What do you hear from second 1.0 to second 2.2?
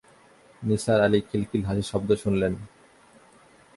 আলি খিলখিল হাসির শব্দ